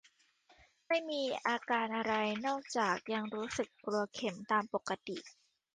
[0.87, 2.13] ไม่มีอาการอะไร
[2.45, 5.17] นอกจากยังรู้สึกกลัวเข็มตามปกติ